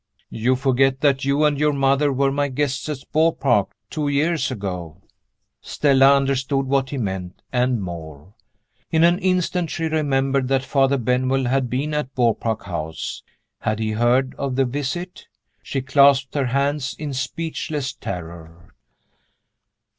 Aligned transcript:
"You 0.31 0.55
forget 0.55 1.01
that 1.01 1.25
you 1.25 1.45
and 1.45 1.59
your 1.59 1.73
mother 1.73 2.11
were 2.11 2.31
my 2.31 2.47
guests 2.47 2.89
at 2.89 2.97
Beaupark, 3.13 3.69
two 3.91 4.07
years 4.07 4.49
ago" 4.49 4.99
Stella 5.61 6.15
understood 6.17 6.65
what 6.65 6.89
he 6.89 6.97
meant 6.97 7.43
and 7.53 7.83
more. 7.83 8.33
In 8.89 9.03
an 9.03 9.19
instant 9.19 9.69
she 9.69 9.83
remembered 9.85 10.47
that 10.47 10.65
Father 10.65 10.97
Benwell 10.97 11.45
had 11.45 11.69
been 11.69 11.93
at 11.93 12.15
Beaupark 12.15 12.63
House. 12.63 13.21
Had 13.59 13.77
he 13.77 13.91
heard 13.91 14.33
of 14.39 14.55
the 14.55 14.65
visit? 14.65 15.27
She 15.61 15.83
clasped 15.83 16.33
her 16.33 16.47
hands 16.47 16.95
in 16.97 17.13
speechless 17.13 17.93
terror. 17.93 18.73